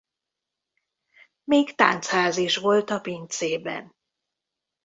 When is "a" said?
2.89-2.99